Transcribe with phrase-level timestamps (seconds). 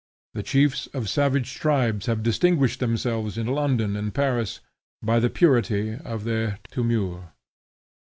[0.33, 4.59] The chiefs of savage tribes have distinguished themselves in London and Paris,
[5.03, 7.33] by the purity of their tournure.